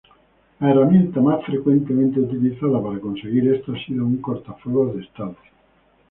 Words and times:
La 0.59 0.71
herramienta 0.71 1.21
más 1.21 1.45
frecuentemente 1.45 2.19
utilizada 2.19 2.81
para 2.81 2.99
conseguir 2.99 3.53
esto 3.53 3.71
ha 3.71 3.85
sido 3.85 4.03
un 4.03 4.17
cortafuegos 4.17 4.95
de 4.95 5.03
estado. 5.03 5.35